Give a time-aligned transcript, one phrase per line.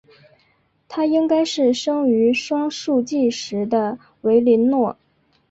[0.87, 4.97] 她应该是生于双树纪时的维林诺。